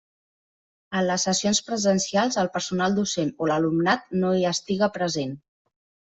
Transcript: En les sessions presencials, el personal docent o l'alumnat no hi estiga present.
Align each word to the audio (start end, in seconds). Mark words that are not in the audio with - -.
En 0.99 1.03
les 1.09 1.25
sessions 1.27 1.59
presencials, 1.67 2.39
el 2.45 2.49
personal 2.57 2.97
docent 3.01 3.31
o 3.45 3.51
l'alumnat 3.53 4.09
no 4.25 4.35
hi 4.41 4.49
estiga 4.55 4.91
present. 4.99 5.39